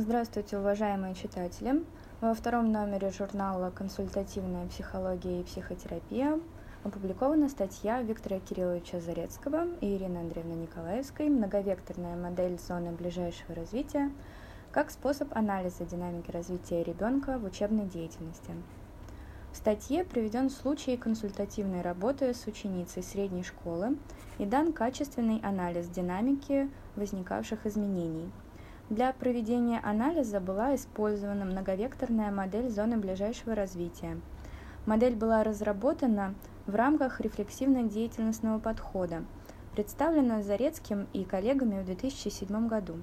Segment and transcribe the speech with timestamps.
[0.00, 1.84] Здравствуйте, уважаемые читатели!
[2.20, 6.38] Во втором номере журнала «Консультативная психология и психотерапия»
[6.84, 14.12] опубликована статья Виктора Кирилловича Зарецкого и Ирины Андреевны Николаевской «Многовекторная модель зоны ближайшего развития
[14.70, 18.52] как способ анализа динамики развития ребенка в учебной деятельности».
[19.50, 23.96] В статье приведен случай консультативной работы с ученицей средней школы
[24.38, 28.30] и дан качественный анализ динамики возникавших изменений–
[28.90, 34.18] для проведения анализа была использована многовекторная модель зоны ближайшего развития.
[34.86, 36.34] Модель была разработана
[36.66, 39.24] в рамках рефлексивно-деятельностного подхода,
[39.74, 42.96] представлена Зарецким и коллегами в 2007 году.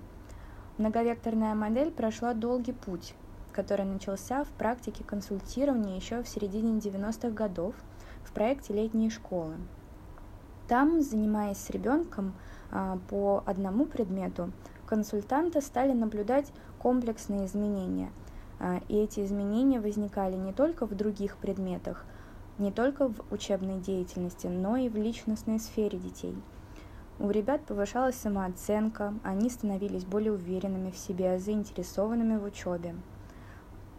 [0.80, 3.14] Многовекторная модель прошла долгий путь,
[3.52, 7.76] который начался в практике консультирования еще в середине 90-х годов
[8.24, 9.54] в проекте «Летние школы».
[10.68, 12.34] Там, занимаясь с ребенком
[12.72, 14.52] а, по одному предмету,
[14.86, 18.12] консультанты стали наблюдать комплексные изменения.
[18.60, 22.06] А, и эти изменения возникали не только в других предметах,
[22.58, 26.36] не только в учебной деятельности, но и в личностной сфере детей.
[27.18, 32.96] У ребят повышалась самооценка, они становились более уверенными в себе, заинтересованными в учебе.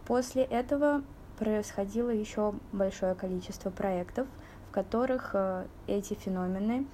[0.06, 1.02] После этого
[1.38, 4.26] происходило еще большое количество проектов,
[4.68, 6.86] в которых э, эти феномены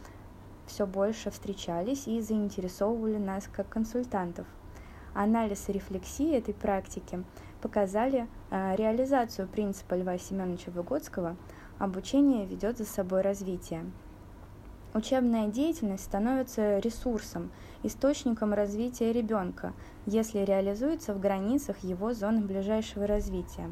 [0.67, 4.47] все больше встречались и заинтересовывали нас как консультантов.
[5.15, 7.23] Анализ и рефлексия этой практики
[7.61, 11.37] показали э, реализацию принципа Льва Семеновича Выгодского
[11.79, 13.85] «Обучение ведет за собой развитие».
[14.95, 17.51] Учебная деятельность становится ресурсом,
[17.83, 19.73] источником развития ребенка,
[20.05, 23.71] если реализуется в границах его зоны ближайшего развития.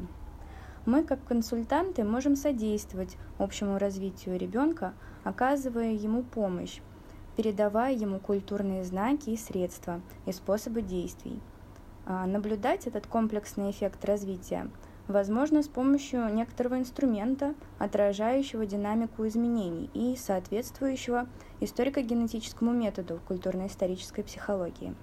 [0.85, 4.93] Мы, как консультанты, можем содействовать общему развитию ребенка,
[5.23, 6.79] оказывая ему помощь,
[7.37, 11.39] передавая ему культурные знаки и средства и способы действий.
[12.05, 14.69] А наблюдать этот комплексный эффект развития
[15.07, 21.27] возможно с помощью некоторого инструмента, отражающего динамику изменений и соответствующего
[21.59, 24.95] историко-генетическому методу культурно-исторической психологии.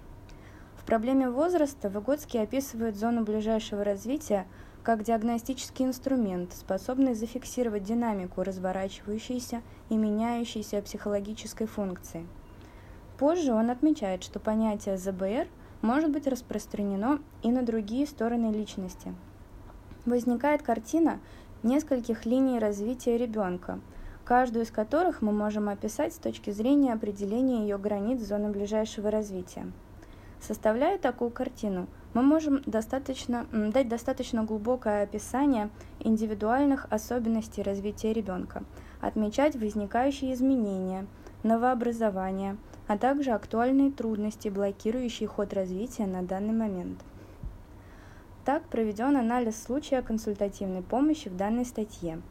[0.76, 4.46] В проблеме возраста Выгодский описывает зону ближайшего развития
[4.82, 12.26] как диагностический инструмент, способный зафиксировать динамику разворачивающейся и меняющейся психологической функции.
[13.18, 15.48] Позже он отмечает, что понятие ЗБР
[15.82, 19.14] может быть распространено и на другие стороны личности.
[20.06, 21.20] Возникает картина
[21.62, 23.80] нескольких линий развития ребенка,
[24.24, 29.70] каждую из которых мы можем описать с точки зрения определения ее границ зоны ближайшего развития.
[30.40, 35.70] Составляя такую картину, мы можем достаточно, дать достаточно глубокое описание
[36.00, 38.64] индивидуальных особенностей развития ребенка,
[39.00, 41.06] отмечать возникающие изменения,
[41.42, 46.98] новообразования, а также актуальные трудности, блокирующие ход развития на данный момент.
[48.44, 52.22] Так проведен анализ случая консультативной помощи в данной статье.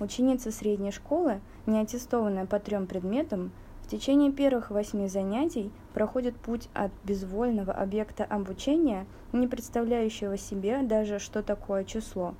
[0.00, 3.52] Ученица средней школы, не аттестованная по трем предметам,
[3.92, 11.42] течение первых восьми занятий проходит путь от безвольного объекта обучения, не представляющего себе даже, что
[11.42, 12.34] такое число,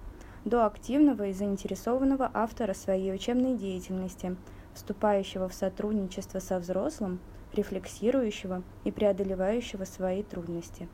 [0.46, 4.34] до активного и заинтересованного автора своей учебной деятельности,
[4.72, 7.20] вступающего в сотрудничество со взрослым,
[7.52, 10.88] рефлексирующего и преодолевающего свои трудности.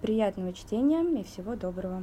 [0.00, 2.02] Приятного чтения и всего доброго!